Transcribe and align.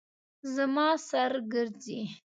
زما 0.55 0.87
سر 1.09 1.31
ګرځي 1.51 1.99